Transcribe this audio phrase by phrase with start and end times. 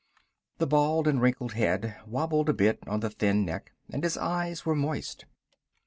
[0.57, 4.65] The bald and wrinkled head wobbled a bit on the thin neck, and his eyes
[4.65, 5.25] were moist.